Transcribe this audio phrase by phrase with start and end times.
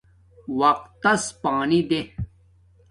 [0.59, 2.01] وقت تس پانی دے